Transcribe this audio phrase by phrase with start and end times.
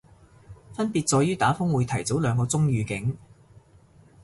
[0.73, 3.15] 分別在於打風會提早兩個鐘預警